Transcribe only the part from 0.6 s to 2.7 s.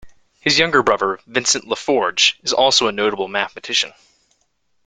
brother Vincent Lafforgue is